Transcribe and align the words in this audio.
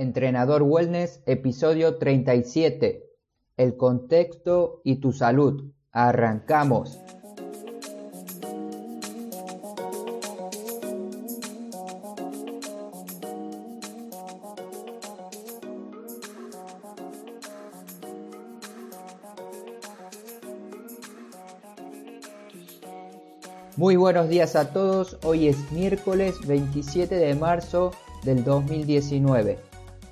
Entrenador 0.00 0.62
Wellness, 0.62 1.20
episodio 1.26 1.98
37. 1.98 3.04
El 3.58 3.76
contexto 3.76 4.80
y 4.82 4.96
tu 4.96 5.12
salud. 5.12 5.74
Arrancamos. 5.92 6.98
Muy 23.76 23.96
buenos 23.96 24.30
días 24.30 24.56
a 24.56 24.72
todos, 24.72 25.18
hoy 25.24 25.48
es 25.48 25.70
miércoles 25.72 26.36
27 26.46 27.14
de 27.16 27.34
marzo 27.34 27.90
del 28.24 28.44
2019. 28.44 29.69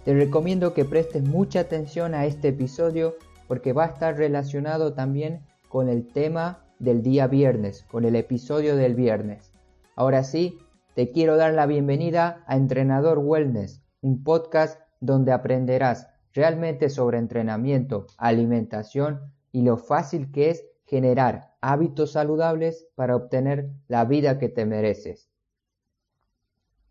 Te 0.09 0.15
recomiendo 0.15 0.73
que 0.73 0.87
prestes 0.87 1.23
mucha 1.23 1.61
atención 1.61 2.15
a 2.15 2.25
este 2.25 2.49
episodio 2.49 3.17
porque 3.47 3.75
va 3.75 3.85
a 3.85 3.89
estar 3.89 4.17
relacionado 4.17 4.95
también 4.95 5.43
con 5.69 5.91
el 5.91 6.09
tema 6.09 6.65
del 6.79 7.03
día 7.03 7.27
viernes, 7.27 7.85
con 7.91 8.07
el 8.07 8.17
episodio 8.17 8.75
del 8.75 8.95
viernes. 8.95 9.53
Ahora 9.97 10.25
sí, 10.25 10.61
te 10.95 11.11
quiero 11.11 11.37
dar 11.37 11.53
la 11.53 11.67
bienvenida 11.67 12.43
a 12.47 12.57
Entrenador 12.57 13.19
Wellness, 13.19 13.83
un 14.01 14.25
podcast 14.25 14.81
donde 15.01 15.31
aprenderás 15.31 16.09
realmente 16.33 16.89
sobre 16.89 17.19
entrenamiento, 17.19 18.07
alimentación 18.17 19.35
y 19.53 19.61
lo 19.61 19.77
fácil 19.77 20.33
que 20.33 20.49
es 20.49 20.65
generar 20.87 21.53
hábitos 21.61 22.13
saludables 22.13 22.89
para 22.95 23.15
obtener 23.15 23.69
la 23.89 24.07
vida 24.07 24.39
que 24.39 24.49
te 24.49 24.65
mereces. 24.65 25.29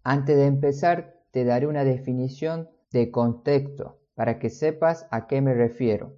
Antes 0.04 0.38
de 0.38 0.46
empezar, 0.46 1.16
te 1.32 1.46
daré 1.46 1.66
una 1.66 1.84
definición 1.84 2.70
de 2.92 3.12
contexto 3.12 4.00
para 4.16 4.40
que 4.40 4.50
sepas 4.50 5.08
a 5.12 5.28
qué 5.28 5.42
me 5.42 5.54
refiero. 5.54 6.18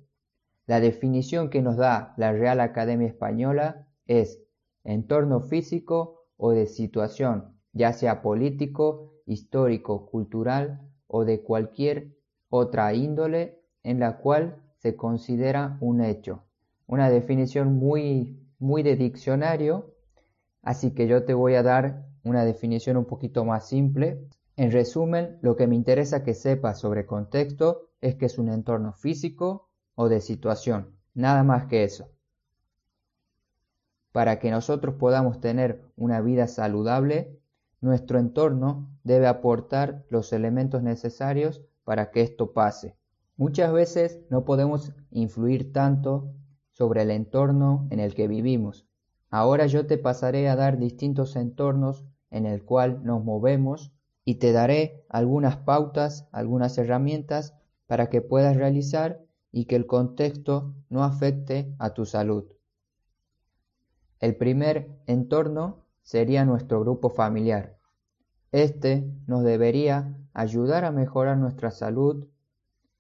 La 0.66 0.80
definición 0.80 1.50
que 1.50 1.62
nos 1.62 1.78
da 1.78 2.14
la 2.18 2.32
Real 2.32 2.60
Academia 2.60 3.08
Española 3.08 3.88
es 4.06 4.42
entorno 4.84 5.42
físico 5.42 6.26
o 6.38 6.52
de 6.52 6.68
situación, 6.68 7.60
ya 7.74 7.94
sea 7.94 8.22
político, 8.22 9.14
histórico, 9.26 10.06
cultural 10.06 10.82
o 11.08 11.26
de 11.26 11.42
cualquier 11.42 12.16
otra 12.50 12.94
índole 12.94 13.60
en 13.84 14.00
la 14.00 14.18
cual 14.18 14.62
se 14.78 14.96
considera 14.96 15.78
un 15.82 16.02
hecho 16.02 16.44
una 16.90 17.12
definición 17.12 17.76
muy, 17.76 18.36
muy 18.58 18.82
de 18.82 18.96
diccionario, 18.96 19.94
así 20.64 20.96
que 20.96 21.08
yo 21.08 21.24
te 21.24 21.36
voy 21.36 21.54
a 21.54 21.62
dar 21.62 22.08
una 22.24 22.44
definición 22.44 22.98
un 22.98 23.06
poquito 23.06 23.46
más 23.46 23.70
simple. 23.70 24.28
En 24.60 24.72
resumen, 24.72 25.40
lo 25.42 25.56
que 25.56 25.68
me 25.68 25.76
interesa 25.76 26.22
que 26.22 26.34
sepas 26.34 26.82
sobre 26.82 27.06
contexto 27.06 27.92
es 28.02 28.16
que 28.16 28.26
es 28.26 28.38
un 28.38 28.50
entorno 28.50 28.92
físico 28.92 29.70
o 29.96 30.10
de 30.10 30.20
situación, 30.20 30.98
nada 31.14 31.44
más 31.44 31.68
que 31.68 31.86
eso. 31.86 32.10
Para 34.12 34.38
que 34.40 34.52
nosotros 34.52 34.96
podamos 34.96 35.40
tener 35.40 35.86
una 35.96 36.20
vida 36.20 36.46
saludable, 36.50 37.40
nuestro 37.80 38.20
entorno 38.20 38.90
debe 39.06 39.28
aportar 39.28 40.04
los 40.10 40.34
elementos 40.34 40.84
necesarios 40.84 41.64
para 41.86 42.12
que 42.12 42.22
esto 42.22 42.52
pase. 42.52 42.98
Muchas 43.38 43.72
veces 43.72 44.20
no 44.30 44.44
podemos 44.44 44.92
influir 45.10 45.72
tanto 45.72 46.34
sobre 46.72 47.04
el 47.04 47.12
entorno 47.12 47.88
en 47.92 48.02
el 48.02 48.14
que 48.14 48.28
vivimos. 48.28 48.86
Ahora 49.30 49.68
yo 49.68 49.88
te 49.88 49.98
pasaré 49.98 50.50
a 50.50 50.58
dar 50.58 50.78
distintos 50.78 51.38
entornos 51.38 52.04
en 52.30 52.46
el 52.46 52.66
cual 52.66 53.06
nos 53.06 53.24
movemos 53.24 53.94
y 54.30 54.36
te 54.36 54.52
daré 54.52 55.04
algunas 55.10 55.58
pautas, 55.58 56.28
algunas 56.32 56.78
herramientas 56.78 57.56
para 57.88 58.12
que 58.12 58.22
puedas 58.22 58.56
realizar 58.56 59.26
y 59.52 59.66
que 59.66 59.76
el 59.76 59.88
contexto 59.88 60.76
no 60.88 61.04
afecte 61.04 61.74
a 61.80 61.96
tu 61.96 62.06
salud. 62.06 62.46
El 64.20 64.36
primer 64.36 65.02
entorno 65.08 65.88
sería 66.04 66.46
nuestro 66.46 66.80
grupo 66.82 67.10
familiar. 67.10 67.80
Este 68.52 69.12
nos 69.26 69.44
debería 69.44 70.16
ayudar 70.34 70.86
a 70.86 70.92
mejorar 70.92 71.38
nuestra 71.38 71.72
salud 71.72 72.28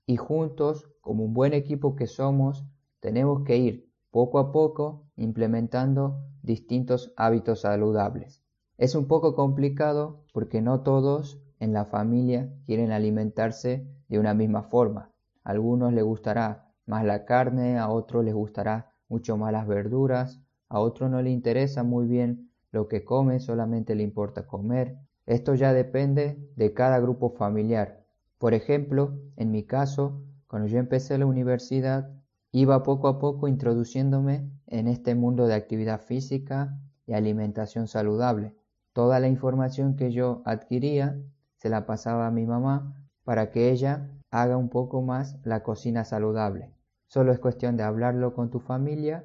y 0.08 0.18
juntos, 0.18 0.90
como 1.00 1.26
un 1.26 1.36
buen 1.36 1.54
equipo 1.54 1.96
que 1.96 2.08
somos, 2.08 2.66
tenemos 3.02 3.44
que 3.44 3.56
ir 3.56 3.88
poco 4.10 4.40
a 4.40 4.52
poco 4.52 5.06
implementando 5.16 6.24
distintos 6.42 7.14
hábitos 7.16 7.62
saludables. 7.62 8.42
Es 8.80 8.96
un 8.96 9.08
poco 9.08 9.36
complicado 9.36 10.24
porque 10.34 10.62
no 10.62 10.82
todos 10.82 11.40
en 11.60 11.72
la 11.72 11.86
familia 11.86 12.52
quieren 12.66 12.92
alimentarse 12.92 13.86
de 14.08 14.18
una 14.18 14.34
misma 14.34 14.64
forma. 14.64 15.12
A 15.44 15.52
algunos 15.52 15.94
les 15.94 16.04
gustará 16.04 16.72
más 16.88 17.06
la 17.06 17.26
carne, 17.26 17.78
a 17.78 17.90
otros 17.90 18.26
les 18.26 18.34
gustará 18.34 18.92
mucho 19.08 19.38
más 19.38 19.52
las 19.52 19.68
verduras, 19.68 20.42
a 20.68 20.80
otros 20.80 21.12
no 21.12 21.22
le 21.22 21.30
interesa 21.30 21.84
muy 21.84 22.08
bien 22.08 22.50
lo 22.72 22.88
que 22.88 23.06
come, 23.06 23.40
solamente 23.40 23.94
le 23.94 24.02
importa 24.02 24.48
comer. 24.48 24.98
Esto 25.28 25.54
ya 25.54 25.74
depende 25.74 26.50
de 26.56 26.74
cada 26.74 27.00
grupo 27.00 27.30
familiar. 27.30 28.06
Por 28.40 28.56
ejemplo, 28.56 29.20
en 29.36 29.52
mi 29.52 29.64
caso, 29.64 30.24
cuando 30.48 30.68
yo 30.68 30.80
empecé 30.80 31.20
la 31.20 31.28
universidad, 31.28 32.10
Iba 32.52 32.82
poco 32.82 33.08
a 33.08 33.20
poco 33.20 33.48
introduciéndome 33.48 34.50
en 34.66 34.88
este 34.88 35.14
mundo 35.14 35.46
de 35.46 35.54
actividad 35.54 36.02
física 36.02 36.80
y 37.06 37.14
alimentación 37.14 37.88
saludable. 37.88 38.56
Toda 39.00 39.22
la 39.22 39.30
información 39.30 39.96
que 39.96 40.12
yo 40.12 40.42
adquiría 40.44 41.18
se 41.56 41.70
la 41.70 41.86
pasaba 41.86 42.28
a 42.28 42.32
mi 42.32 42.46
mamá 42.46 43.02
para 43.24 43.50
que 43.50 43.72
ella 43.72 44.10
haga 44.30 44.58
un 44.58 44.68
poco 44.68 45.02
más 45.02 45.40
la 45.46 45.64
cocina 45.64 46.04
saludable. 46.04 46.74
Solo 47.08 47.32
es 47.32 47.40
cuestión 47.40 47.78
de 47.78 47.84
hablarlo 47.84 48.34
con 48.34 48.50
tu 48.50 48.60
familia. 48.60 49.24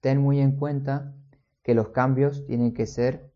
Ten 0.00 0.22
muy 0.22 0.40
en 0.40 0.52
cuenta 0.52 1.12
que 1.62 1.74
los 1.74 1.90
cambios 1.90 2.46
tienen 2.46 2.72
que 2.72 2.86
ser 2.86 3.30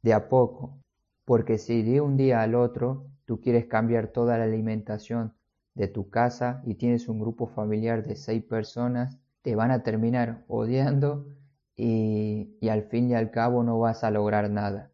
de 0.00 0.14
a 0.14 0.30
poco, 0.30 0.78
porque 1.26 1.58
si 1.58 1.82
de 1.82 2.00
un 2.00 2.16
día 2.16 2.40
al 2.40 2.54
otro 2.54 3.04
tú 3.26 3.42
quieres 3.42 3.66
cambiar 3.66 4.06
toda 4.06 4.38
la 4.38 4.44
alimentación 4.44 5.34
de 5.74 5.88
tu 5.88 6.08
casa 6.08 6.62
y 6.64 6.76
tienes 6.76 7.06
un 7.06 7.20
grupo 7.20 7.48
familiar 7.48 8.02
de 8.02 8.16
seis 8.16 8.42
personas, 8.42 9.18
te 9.42 9.56
van 9.56 9.72
a 9.72 9.82
terminar 9.82 10.46
odiando 10.48 11.26
y, 11.76 12.56
y 12.62 12.70
al 12.70 12.84
fin 12.84 13.10
y 13.10 13.14
al 13.14 13.30
cabo 13.30 13.62
no 13.62 13.78
vas 13.78 14.04
a 14.04 14.10
lograr 14.10 14.48
nada. 14.48 14.90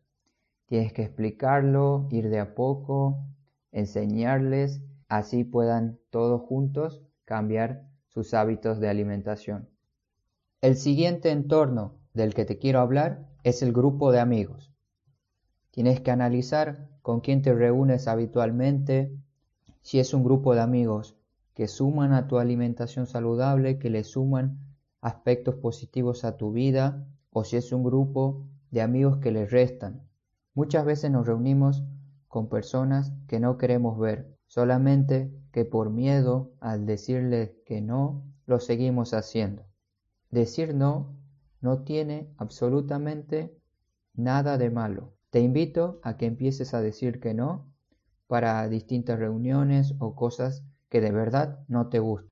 Tienes 0.74 0.92
que 0.92 1.02
explicarlo, 1.02 2.08
ir 2.10 2.30
de 2.30 2.40
a 2.40 2.56
poco, 2.56 3.28
enseñarles, 3.70 4.82
así 5.08 5.44
puedan 5.44 6.00
todos 6.10 6.40
juntos 6.40 7.00
cambiar 7.24 7.86
sus 8.08 8.34
hábitos 8.34 8.80
de 8.80 8.88
alimentación. 8.88 9.68
El 10.60 10.74
siguiente 10.74 11.30
entorno 11.30 12.00
del 12.12 12.34
que 12.34 12.44
te 12.44 12.58
quiero 12.58 12.80
hablar 12.80 13.24
es 13.44 13.62
el 13.62 13.72
grupo 13.72 14.10
de 14.10 14.18
amigos. 14.18 14.72
Tienes 15.70 16.00
que 16.00 16.10
analizar 16.10 16.88
con 17.02 17.20
quién 17.20 17.42
te 17.42 17.54
reúnes 17.54 18.08
habitualmente, 18.08 19.16
si 19.80 20.00
es 20.00 20.12
un 20.12 20.24
grupo 20.24 20.56
de 20.56 20.62
amigos 20.62 21.16
que 21.54 21.68
suman 21.68 22.12
a 22.12 22.26
tu 22.26 22.38
alimentación 22.38 23.06
saludable, 23.06 23.78
que 23.78 23.90
le 23.90 24.02
suman 24.02 24.58
aspectos 25.00 25.54
positivos 25.54 26.24
a 26.24 26.36
tu 26.36 26.50
vida, 26.50 27.06
o 27.30 27.44
si 27.44 27.58
es 27.58 27.70
un 27.70 27.84
grupo 27.84 28.48
de 28.72 28.82
amigos 28.82 29.18
que 29.18 29.30
le 29.30 29.46
restan. 29.46 30.02
Muchas 30.54 30.84
veces 30.84 31.10
nos 31.10 31.26
reunimos 31.26 31.84
con 32.28 32.48
personas 32.48 33.12
que 33.26 33.40
no 33.40 33.58
queremos 33.58 33.98
ver, 33.98 34.38
solamente 34.46 35.32
que 35.52 35.64
por 35.64 35.90
miedo 35.90 36.52
al 36.60 36.86
decirle 36.86 37.60
que 37.66 37.80
no, 37.80 38.24
lo 38.46 38.60
seguimos 38.60 39.14
haciendo. 39.14 39.64
Decir 40.30 40.74
no 40.74 41.14
no 41.64 41.82
tiene 41.82 42.28
absolutamente 42.36 43.56
nada 44.12 44.58
de 44.58 44.68
malo. 44.68 45.14
Te 45.30 45.40
invito 45.40 45.98
a 46.02 46.18
que 46.18 46.26
empieces 46.26 46.74
a 46.74 46.82
decir 46.82 47.20
que 47.20 47.32
no 47.32 47.72
para 48.26 48.68
distintas 48.68 49.18
reuniones 49.18 49.94
o 49.98 50.14
cosas 50.14 50.62
que 50.90 51.00
de 51.00 51.10
verdad 51.10 51.64
no 51.68 51.88
te 51.88 52.00
gustan. 52.00 52.30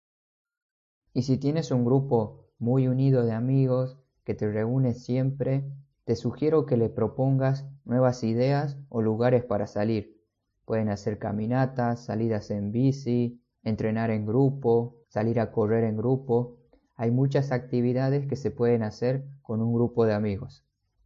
Y 1.14 1.22
si 1.22 1.38
tienes 1.38 1.70
un 1.70 1.84
grupo 1.84 2.44
muy 2.58 2.88
unido 2.88 3.24
de 3.24 3.32
amigos 3.32 3.98
que 4.22 4.34
te 4.34 4.50
reúne 4.50 4.92
siempre, 4.92 5.64
te 6.04 6.16
sugiero 6.16 6.66
que 6.66 6.76
le 6.76 6.88
propongas 6.88 7.66
nuevas 7.84 8.22
ideas 8.24 8.78
o 8.88 9.02
lugares 9.02 9.44
para 9.44 9.66
salir. 9.66 10.20
Pueden 10.64 10.88
hacer 10.88 11.18
caminatas, 11.18 12.04
salidas 12.04 12.50
en 12.50 12.72
bici, 12.72 13.42
entrenar 13.62 14.10
en 14.10 14.26
grupo, 14.26 14.96
salir 15.08 15.40
a 15.40 15.52
correr 15.52 15.84
en 15.84 15.96
grupo. 15.96 16.58
Hay 16.94 17.10
muchas 17.10 17.52
actividades 17.52 18.26
que 18.26 18.36
se 18.36 18.50
pueden 18.50 18.82
hacer 18.82 19.26
con 19.42 19.60
un 19.60 19.74
grupo 19.74 20.06
de 20.06 20.14
amigos. 20.14 20.64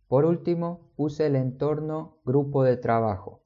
Por 0.09 0.25
último, 0.25 0.91
puse 0.97 1.27
el 1.27 1.37
entorno 1.37 2.19
grupo 2.25 2.63
de 2.63 2.77
trabajo 2.77 3.43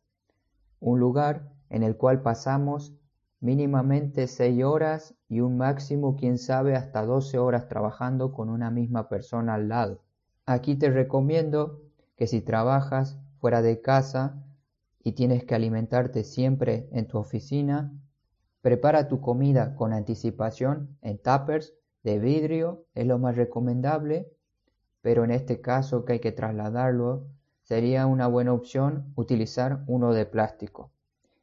un 0.81 0.99
lugar 0.99 1.53
en 1.69 1.83
el 1.83 1.97
cual 1.97 2.23
pasamos 2.23 2.97
mínimamente 3.39 4.27
seis 4.27 4.65
horas 4.65 5.15
y 5.29 5.41
un 5.41 5.57
máximo, 5.59 6.17
quién 6.17 6.39
sabe, 6.39 6.75
hasta 6.75 7.05
12 7.05 7.39
horas 7.39 7.69
trabajando 7.69 8.33
con 8.33 8.49
una 8.49 8.71
misma 8.71 9.09
persona 9.09 9.55
al 9.55 9.69
lado. 9.69 10.03
Aquí 10.53 10.75
te 10.75 10.91
recomiendo 10.91 11.81
que 12.17 12.27
si 12.27 12.41
trabajas 12.41 13.21
fuera 13.39 13.63
de 13.63 13.81
casa 13.81 14.43
y 14.99 15.13
tienes 15.13 15.45
que 15.45 15.55
alimentarte 15.55 16.25
siempre 16.25 16.89
en 16.91 17.07
tu 17.07 17.19
oficina, 17.19 17.93
Prepara 18.61 19.07
tu 19.07 19.21
comida 19.21 19.77
con 19.77 19.93
anticipación 19.93 20.99
en 21.03 21.19
tuppers 21.19 21.73
de 22.03 22.19
vidrio, 22.19 22.85
es 22.95 23.07
lo 23.07 23.21
más 23.21 23.37
recomendable, 23.37 24.29
pero 25.01 25.23
en 25.23 25.31
este 25.31 25.61
caso 25.61 26.05
que 26.05 26.15
hay 26.15 26.19
que 26.19 26.33
trasladarlo, 26.33 27.29
sería 27.63 28.07
una 28.07 28.27
buena 28.27 28.53
opción 28.53 29.13
utilizar 29.15 29.85
uno 29.87 30.13
de 30.13 30.27
plástico. 30.27 30.91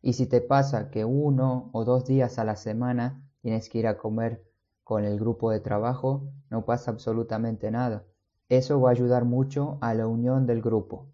Y 0.01 0.13
si 0.13 0.27
te 0.27 0.41
pasa 0.41 0.91
que 0.91 1.05
uno 1.05 1.69
o 1.71 1.85
dos 1.85 2.03
días 2.03 2.39
a 2.39 2.43
la 2.43 2.57
semana 2.57 3.23
tienes 3.41 3.69
que 3.69 3.79
ir 3.79 3.87
a 3.87 3.97
comer 3.97 4.43
con 4.83 5.05
el 5.05 5.17
grupo 5.17 5.49
de 5.49 5.61
trabajo, 5.61 6.29
no 6.49 6.65
pasa 6.65 6.91
absolutamente 6.91 7.71
nada. 7.71 8.03
Eso 8.49 8.79
va 8.79 8.89
a 8.89 8.91
ayudar 8.93 9.25
mucho 9.25 9.77
a 9.81 9.93
la 9.93 10.07
unión 10.07 10.45
del 10.47 10.61
grupo. 10.61 11.07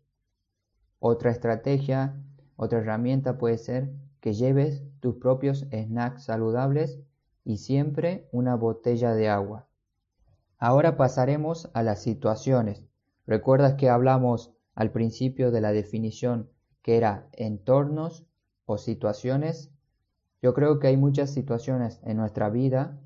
Otra 0.99 1.31
estrategia, 1.31 2.23
otra 2.55 2.79
herramienta 2.79 3.37
puede 3.37 3.57
ser 3.57 3.91
que 4.19 4.33
lleves 4.33 4.83
tus 4.99 5.15
propios 5.15 5.65
snacks 5.71 6.25
saludables 6.25 6.99
y 7.43 7.57
siempre 7.57 8.29
una 8.31 8.55
botella 8.55 9.13
de 9.15 9.29
agua. 9.29 9.67
Ahora 10.59 10.95
pasaremos 10.95 11.69
a 11.73 11.83
las 11.83 12.01
situaciones. 12.01 12.85
¿Recuerdas 13.25 13.73
que 13.73 13.89
hablamos 13.89 14.53
al 14.75 14.91
principio 14.91 15.51
de 15.51 15.59
la 15.59 15.71
definición 15.71 16.49
que 16.83 16.97
era 16.97 17.27
entornos 17.33 18.25
o 18.65 18.77
situaciones? 18.77 19.71
Yo 20.41 20.53
creo 20.53 20.79
que 20.79 20.87
hay 20.87 20.97
muchas 20.97 21.31
situaciones 21.31 21.99
en 22.03 22.17
nuestra 22.17 22.49
vida 22.49 22.99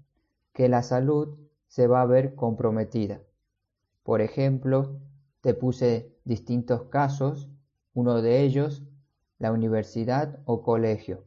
que 0.53 0.69
la 0.69 0.83
salud 0.83 1.39
se 1.67 1.87
va 1.87 2.01
a 2.01 2.05
ver 2.05 2.35
comprometida. 2.35 3.21
Por 4.07 4.21
ejemplo, 4.21 5.01
te 5.41 5.53
puse 5.53 6.15
distintos 6.23 6.83
casos, 6.83 7.49
uno 7.93 8.21
de 8.21 8.39
ellos 8.39 8.85
la 9.37 9.51
universidad 9.51 10.39
o 10.45 10.63
colegio. 10.63 11.25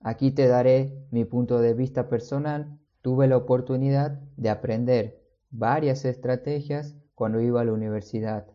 Aquí 0.00 0.30
te 0.30 0.48
daré 0.48 1.06
mi 1.10 1.26
punto 1.26 1.60
de 1.60 1.74
vista 1.74 2.08
personal. 2.08 2.78
Tuve 3.02 3.28
la 3.28 3.36
oportunidad 3.36 4.22
de 4.38 4.48
aprender 4.48 5.22
varias 5.50 6.06
estrategias 6.06 6.96
cuando 7.14 7.42
iba 7.42 7.60
a 7.60 7.64
la 7.66 7.74
universidad, 7.74 8.46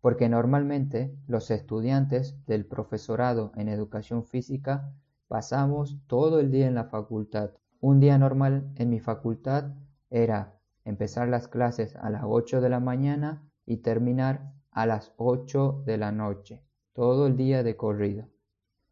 porque 0.00 0.28
normalmente 0.28 1.16
los 1.28 1.52
estudiantes 1.52 2.44
del 2.46 2.66
profesorado 2.66 3.52
en 3.54 3.68
educación 3.68 4.24
física 4.24 4.92
pasamos 5.28 5.96
todo 6.08 6.40
el 6.40 6.50
día 6.50 6.66
en 6.66 6.74
la 6.74 6.86
facultad. 6.86 7.52
Un 7.78 8.00
día 8.00 8.18
normal 8.18 8.68
en 8.74 8.90
mi 8.90 8.98
facultad 8.98 9.76
era 10.10 10.55
empezar 10.86 11.28
las 11.28 11.48
clases 11.48 11.96
a 11.96 12.08
las 12.10 12.22
8 12.24 12.60
de 12.60 12.68
la 12.68 12.80
mañana 12.80 13.42
y 13.66 13.78
terminar 13.78 14.52
a 14.70 14.86
las 14.86 15.12
8 15.16 15.82
de 15.84 15.98
la 15.98 16.12
noche, 16.12 16.64
todo 16.94 17.26
el 17.26 17.36
día 17.36 17.62
de 17.64 17.76
corrido. 17.76 18.28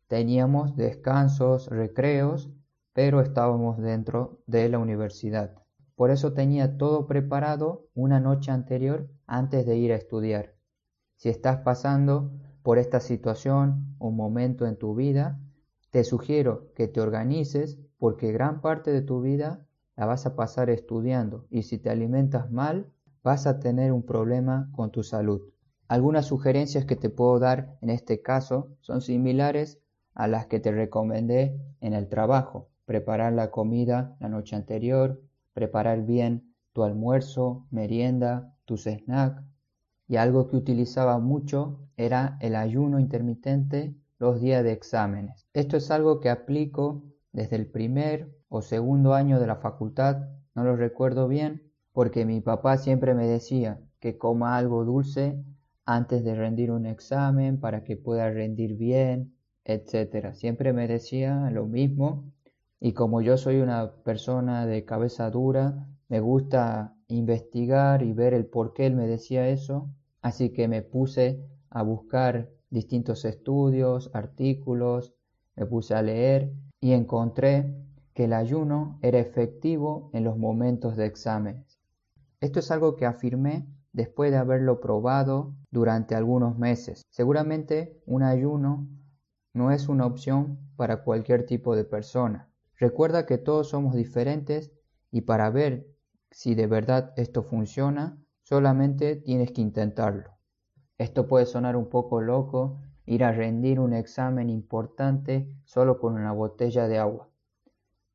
Teníamos 0.08 0.76
descansos, 0.76 1.68
recreos, 1.68 2.50
pero 2.92 3.20
estábamos 3.20 3.78
dentro 3.78 4.42
de 4.46 4.68
la 4.68 4.78
universidad. 4.78 5.54
Por 5.94 6.10
eso 6.10 6.32
tenía 6.32 6.76
todo 6.76 7.06
preparado 7.06 7.88
una 7.94 8.18
noche 8.18 8.50
anterior 8.50 9.08
antes 9.26 9.64
de 9.64 9.76
ir 9.76 9.92
a 9.92 9.96
estudiar. 9.96 10.56
Si 11.16 11.28
estás 11.28 11.58
pasando 11.58 12.32
por 12.64 12.78
esta 12.78 12.98
situación 12.98 13.94
o 13.98 14.10
momento 14.10 14.66
en 14.66 14.76
tu 14.76 14.96
vida, 14.96 15.40
te 15.90 16.02
sugiero 16.02 16.72
que 16.74 16.88
te 16.88 17.00
organices 17.00 17.78
porque 17.98 18.32
gran 18.32 18.60
parte 18.60 18.90
de 18.90 19.02
tu 19.02 19.20
vida 19.20 19.64
la 19.96 20.06
vas 20.06 20.26
a 20.26 20.34
pasar 20.36 20.70
estudiando 20.70 21.46
y 21.50 21.62
si 21.62 21.78
te 21.78 21.90
alimentas 21.90 22.50
mal 22.50 22.90
vas 23.22 23.46
a 23.46 23.58
tener 23.58 23.92
un 23.92 24.02
problema 24.02 24.70
con 24.72 24.90
tu 24.90 25.02
salud. 25.02 25.42
Algunas 25.88 26.26
sugerencias 26.26 26.84
que 26.84 26.96
te 26.96 27.10
puedo 27.10 27.38
dar 27.38 27.76
en 27.80 27.90
este 27.90 28.22
caso 28.22 28.76
son 28.80 29.00
similares 29.00 29.80
a 30.14 30.28
las 30.28 30.46
que 30.46 30.60
te 30.60 30.72
recomendé 30.72 31.60
en 31.80 31.92
el 31.92 32.08
trabajo. 32.08 32.68
Preparar 32.84 33.32
la 33.32 33.50
comida 33.50 34.16
la 34.20 34.28
noche 34.28 34.56
anterior, 34.56 35.22
preparar 35.52 36.04
bien 36.04 36.54
tu 36.72 36.84
almuerzo, 36.84 37.66
merienda, 37.70 38.54
tus 38.64 38.84
snacks. 38.84 39.42
Y 40.06 40.16
algo 40.16 40.48
que 40.48 40.56
utilizaba 40.56 41.18
mucho 41.18 41.80
era 41.96 42.36
el 42.40 42.56
ayuno 42.56 42.98
intermitente 42.98 43.94
los 44.18 44.40
días 44.40 44.62
de 44.64 44.72
exámenes. 44.72 45.46
Esto 45.52 45.76
es 45.76 45.90
algo 45.90 46.20
que 46.20 46.30
aplico 46.30 47.02
desde 47.32 47.56
el 47.56 47.66
primer 47.66 48.30
o 48.56 48.62
segundo 48.62 49.14
año 49.14 49.40
de 49.40 49.48
la 49.48 49.56
facultad, 49.56 50.28
no 50.54 50.62
lo 50.62 50.76
recuerdo 50.76 51.26
bien, 51.26 51.72
porque 51.92 52.24
mi 52.24 52.40
papá 52.40 52.78
siempre 52.78 53.12
me 53.12 53.26
decía 53.26 53.80
que 53.98 54.16
coma 54.16 54.56
algo 54.56 54.84
dulce 54.84 55.42
antes 55.84 56.22
de 56.22 56.36
rendir 56.36 56.70
un 56.70 56.86
examen 56.86 57.58
para 57.58 57.82
que 57.82 57.96
pueda 57.96 58.30
rendir 58.30 58.76
bien, 58.76 59.34
etc. 59.64 60.34
Siempre 60.34 60.72
me 60.72 60.86
decía 60.86 61.50
lo 61.50 61.66
mismo 61.66 62.30
y 62.78 62.92
como 62.92 63.22
yo 63.22 63.36
soy 63.38 63.60
una 63.60 63.90
persona 64.04 64.66
de 64.66 64.84
cabeza 64.84 65.30
dura, 65.30 65.88
me 66.08 66.20
gusta 66.20 66.94
investigar 67.08 68.04
y 68.04 68.12
ver 68.12 68.34
el 68.34 68.46
por 68.46 68.72
qué 68.72 68.86
él 68.86 68.94
me 68.94 69.08
decía 69.08 69.48
eso, 69.48 69.90
así 70.22 70.50
que 70.50 70.68
me 70.68 70.82
puse 70.82 71.44
a 71.70 71.82
buscar 71.82 72.50
distintos 72.70 73.24
estudios, 73.24 74.12
artículos, 74.14 75.12
me 75.56 75.66
puse 75.66 75.96
a 75.96 76.02
leer 76.02 76.52
y 76.80 76.92
encontré 76.92 77.74
que 78.14 78.24
el 78.24 78.32
ayuno 78.32 78.98
era 79.02 79.18
efectivo 79.18 80.10
en 80.12 80.24
los 80.24 80.38
momentos 80.38 80.96
de 80.96 81.06
exámenes. 81.06 81.80
Esto 82.40 82.60
es 82.60 82.70
algo 82.70 82.94
que 82.94 83.06
afirmé 83.06 83.66
después 83.92 84.30
de 84.30 84.38
haberlo 84.38 84.80
probado 84.80 85.54
durante 85.70 86.14
algunos 86.14 86.56
meses. 86.56 87.02
Seguramente 87.10 88.00
un 88.06 88.22
ayuno 88.22 88.88
no 89.52 89.70
es 89.70 89.88
una 89.88 90.06
opción 90.06 90.58
para 90.76 91.02
cualquier 91.02 91.44
tipo 91.46 91.76
de 91.76 91.84
persona. 91.84 92.50
Recuerda 92.76 93.26
que 93.26 93.38
todos 93.38 93.68
somos 93.68 93.94
diferentes 93.94 94.72
y 95.10 95.22
para 95.22 95.50
ver 95.50 95.86
si 96.30 96.54
de 96.54 96.66
verdad 96.66 97.12
esto 97.16 97.42
funciona, 97.42 98.18
solamente 98.42 99.16
tienes 99.16 99.52
que 99.52 99.60
intentarlo. 99.60 100.30
Esto 100.98 101.26
puede 101.26 101.46
sonar 101.46 101.76
un 101.76 101.88
poco 101.88 102.20
loco 102.20 102.80
ir 103.06 103.24
a 103.24 103.32
rendir 103.32 103.80
un 103.80 103.92
examen 103.92 104.50
importante 104.50 105.48
solo 105.64 105.98
con 105.98 106.14
una 106.14 106.32
botella 106.32 106.88
de 106.88 106.98
agua. 106.98 107.28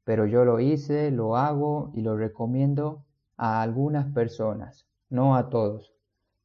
Pero 0.04 0.26
yo 0.26 0.46
lo 0.46 0.60
hice, 0.60 1.12
lo 1.12 1.38
hago 1.38 1.92
y 1.94 2.02
lo 2.02 2.18
recomiendo 2.18 3.06
a 3.38 3.62
algunas 3.62 4.12
personas, 4.14 4.88
no 5.10 5.36
a 5.36 5.50
todos, 5.50 5.94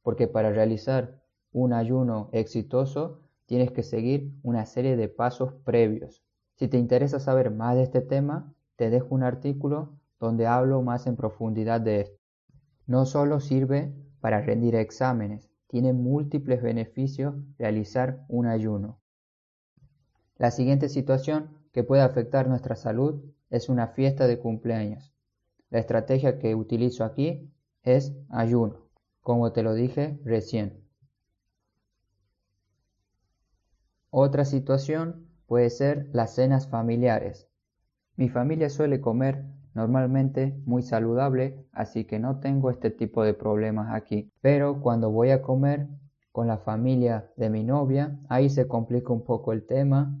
porque 0.01 0.27
para 0.27 0.51
realizar 0.51 1.21
un 1.51 1.73
ayuno 1.73 2.29
exitoso 2.31 3.21
tienes 3.45 3.71
que 3.71 3.83
seguir 3.83 4.31
una 4.43 4.65
serie 4.65 4.95
de 4.97 5.07
pasos 5.07 5.53
previos. 5.63 6.23
Si 6.55 6.67
te 6.67 6.77
interesa 6.77 7.19
saber 7.19 7.51
más 7.51 7.75
de 7.75 7.83
este 7.83 8.01
tema, 8.01 8.53
te 8.75 8.89
dejo 8.89 9.07
un 9.09 9.23
artículo 9.23 9.97
donde 10.19 10.47
hablo 10.47 10.81
más 10.81 11.07
en 11.07 11.15
profundidad 11.15 11.81
de 11.81 12.01
esto. 12.01 12.19
No 12.87 13.05
solo 13.05 13.39
sirve 13.39 13.93
para 14.21 14.41
rendir 14.41 14.75
exámenes, 14.75 15.49
tiene 15.67 15.93
múltiples 15.93 16.61
beneficios 16.61 17.35
realizar 17.57 18.23
un 18.27 18.45
ayuno. 18.45 18.99
La 20.37 20.51
siguiente 20.51 20.89
situación 20.89 21.49
que 21.73 21.83
puede 21.83 22.01
afectar 22.01 22.47
nuestra 22.47 22.75
salud 22.75 23.21
es 23.49 23.69
una 23.69 23.87
fiesta 23.87 24.27
de 24.27 24.39
cumpleaños. 24.39 25.13
La 25.69 25.79
estrategia 25.79 26.39
que 26.39 26.55
utilizo 26.55 27.03
aquí 27.03 27.51
es 27.83 28.13
ayuno, 28.29 28.87
como 29.21 29.51
te 29.51 29.63
lo 29.63 29.73
dije 29.73 30.19
recién. 30.23 30.83
Otra 34.09 34.45
situación 34.45 35.27
puede 35.45 35.69
ser 35.69 36.09
las 36.13 36.35
cenas 36.35 36.69
familiares. 36.69 37.49
Mi 38.15 38.29
familia 38.29 38.69
suele 38.69 39.01
comer 39.01 39.45
normalmente 39.73 40.57
muy 40.65 40.81
saludable, 40.81 41.67
así 41.73 42.05
que 42.05 42.17
no 42.17 42.39
tengo 42.39 42.71
este 42.71 42.89
tipo 42.89 43.23
de 43.23 43.33
problemas 43.33 43.93
aquí. 43.93 44.31
Pero 44.41 44.81
cuando 44.81 45.11
voy 45.11 45.31
a 45.31 45.41
comer 45.41 45.89
con 46.31 46.47
la 46.47 46.57
familia 46.57 47.29
de 47.35 47.49
mi 47.49 47.63
novia, 47.63 48.17
ahí 48.29 48.49
se 48.49 48.67
complica 48.67 49.11
un 49.11 49.25
poco 49.25 49.51
el 49.51 49.65
tema, 49.65 50.17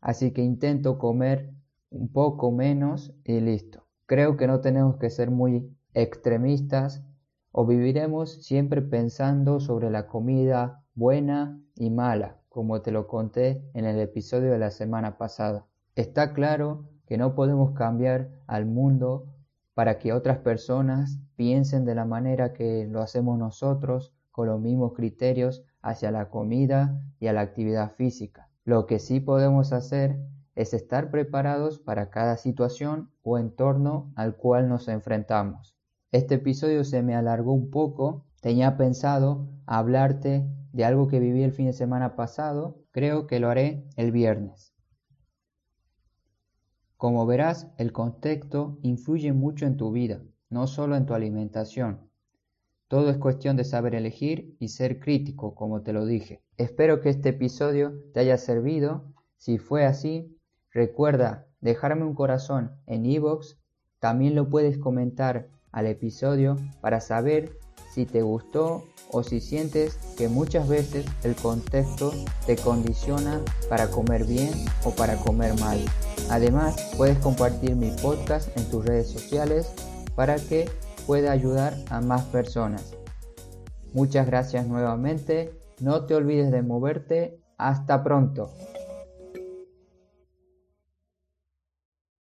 así 0.00 0.32
que 0.32 0.42
intento 0.42 0.98
comer 0.98 1.52
un 1.96 2.08
poco 2.08 2.50
menos 2.52 3.14
y 3.24 3.40
listo. 3.40 3.86
Creo 4.06 4.36
que 4.36 4.46
no 4.46 4.60
tenemos 4.60 4.96
que 4.96 5.10
ser 5.10 5.30
muy 5.30 5.74
extremistas 5.94 7.02
o 7.50 7.66
viviremos 7.66 8.44
siempre 8.44 8.82
pensando 8.82 9.60
sobre 9.60 9.90
la 9.90 10.06
comida 10.06 10.84
buena 10.94 11.60
y 11.74 11.90
mala, 11.90 12.38
como 12.48 12.82
te 12.82 12.92
lo 12.92 13.06
conté 13.06 13.62
en 13.74 13.86
el 13.86 13.98
episodio 13.98 14.52
de 14.52 14.58
la 14.58 14.70
semana 14.70 15.16
pasada. 15.18 15.66
Está 15.94 16.34
claro 16.34 16.84
que 17.06 17.16
no 17.16 17.34
podemos 17.34 17.72
cambiar 17.72 18.30
al 18.46 18.66
mundo 18.66 19.26
para 19.74 19.98
que 19.98 20.12
otras 20.12 20.38
personas 20.38 21.18
piensen 21.36 21.84
de 21.84 21.94
la 21.94 22.04
manera 22.04 22.52
que 22.52 22.86
lo 22.86 23.00
hacemos 23.00 23.38
nosotros, 23.38 24.12
con 24.30 24.48
los 24.48 24.60
mismos 24.60 24.92
criterios 24.92 25.64
hacia 25.80 26.10
la 26.10 26.28
comida 26.28 27.00
y 27.20 27.28
a 27.28 27.32
la 27.32 27.40
actividad 27.40 27.92
física. 27.92 28.50
Lo 28.64 28.84
que 28.84 28.98
sí 28.98 29.20
podemos 29.20 29.72
hacer 29.72 30.18
es 30.56 30.74
estar 30.74 31.10
preparados 31.10 31.78
para 31.78 32.10
cada 32.10 32.36
situación 32.38 33.10
o 33.22 33.38
entorno 33.38 34.12
al 34.16 34.36
cual 34.36 34.68
nos 34.68 34.88
enfrentamos. 34.88 35.76
Este 36.10 36.36
episodio 36.36 36.82
se 36.82 37.02
me 37.02 37.14
alargó 37.14 37.52
un 37.52 37.70
poco, 37.70 38.24
tenía 38.40 38.76
pensado 38.76 39.48
hablarte 39.66 40.48
de 40.72 40.84
algo 40.84 41.08
que 41.08 41.20
viví 41.20 41.42
el 41.42 41.52
fin 41.52 41.66
de 41.66 41.72
semana 41.72 42.16
pasado, 42.16 42.82
creo 42.90 43.26
que 43.26 43.38
lo 43.38 43.50
haré 43.50 43.86
el 43.96 44.12
viernes. 44.12 44.74
Como 46.96 47.26
verás, 47.26 47.68
el 47.76 47.92
contexto 47.92 48.78
influye 48.80 49.34
mucho 49.34 49.66
en 49.66 49.76
tu 49.76 49.92
vida, 49.92 50.22
no 50.48 50.66
solo 50.66 50.96
en 50.96 51.04
tu 51.04 51.12
alimentación. 51.12 52.10
Todo 52.88 53.10
es 53.10 53.18
cuestión 53.18 53.56
de 53.56 53.64
saber 53.64 53.94
elegir 53.94 54.56
y 54.58 54.68
ser 54.68 55.00
crítico, 55.00 55.54
como 55.54 55.82
te 55.82 55.92
lo 55.92 56.06
dije. 56.06 56.42
Espero 56.56 57.00
que 57.00 57.10
este 57.10 57.30
episodio 57.30 58.00
te 58.14 58.20
haya 58.20 58.38
servido. 58.38 59.12
Si 59.36 59.58
fue 59.58 59.84
así, 59.84 60.35
recuerda 60.76 61.46
dejarme 61.60 62.04
un 62.04 62.14
corazón 62.14 62.70
en 62.86 63.06
iVoox. 63.06 63.56
También 63.98 64.34
lo 64.34 64.50
puedes 64.50 64.76
comentar 64.76 65.48
al 65.72 65.86
episodio 65.86 66.56
para 66.82 67.00
saber 67.00 67.58
si 67.90 68.04
te 68.04 68.20
gustó 68.20 68.84
o 69.10 69.22
si 69.22 69.40
sientes 69.40 69.96
que 70.18 70.28
muchas 70.28 70.68
veces 70.68 71.06
el 71.24 71.34
contexto 71.34 72.12
te 72.44 72.56
condiciona 72.56 73.40
para 73.70 73.88
comer 73.88 74.26
bien 74.26 74.50
o 74.84 74.90
para 74.90 75.16
comer 75.16 75.58
mal. 75.58 75.78
Además, 76.28 76.92
puedes 76.96 77.18
compartir 77.18 77.74
mi 77.74 77.90
podcast 77.90 78.54
en 78.58 78.68
tus 78.68 78.84
redes 78.84 79.08
sociales 79.08 79.72
para 80.14 80.36
que 80.36 80.68
pueda 81.06 81.32
ayudar 81.32 81.74
a 81.88 82.02
más 82.02 82.24
personas. 82.24 82.94
Muchas 83.94 84.26
gracias 84.26 84.66
nuevamente. 84.66 85.58
No 85.80 86.04
te 86.04 86.14
olvides 86.14 86.50
de 86.50 86.60
moverte. 86.60 87.40
Hasta 87.56 88.02
pronto. 88.02 88.50